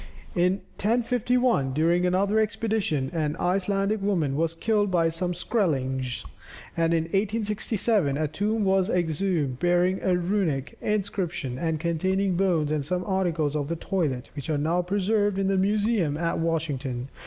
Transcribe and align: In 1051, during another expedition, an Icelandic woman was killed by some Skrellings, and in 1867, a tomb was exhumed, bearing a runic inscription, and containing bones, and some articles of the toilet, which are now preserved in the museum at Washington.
In 0.33 0.61
1051, 0.81 1.73
during 1.73 2.07
another 2.07 2.39
expedition, 2.39 3.11
an 3.13 3.35
Icelandic 3.39 4.01
woman 4.01 4.35
was 4.35 4.55
killed 4.55 4.89
by 4.89 5.09
some 5.09 5.31
Skrellings, 5.35 6.25
and 6.75 6.91
in 6.91 7.03
1867, 7.03 8.17
a 8.17 8.27
tomb 8.27 8.63
was 8.65 8.89
exhumed, 8.89 9.59
bearing 9.59 10.01
a 10.01 10.17
runic 10.17 10.75
inscription, 10.81 11.59
and 11.59 11.79
containing 11.79 12.35
bones, 12.35 12.71
and 12.71 12.83
some 12.83 13.03
articles 13.05 13.55
of 13.55 13.67
the 13.67 13.75
toilet, 13.75 14.31
which 14.35 14.49
are 14.49 14.57
now 14.57 14.81
preserved 14.81 15.37
in 15.37 15.49
the 15.49 15.55
museum 15.55 16.17
at 16.17 16.39
Washington. 16.39 17.07